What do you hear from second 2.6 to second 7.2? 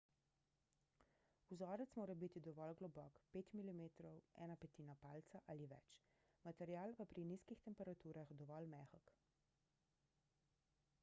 globok 5 mm 1/5 palca ali več material pa